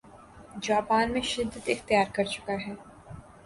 Japan 0.63 1.11
میں 1.13 1.21
شدت 1.31 1.65
اختیار 1.73 2.05
کرچکا 2.15 2.53
ہے 2.65 2.73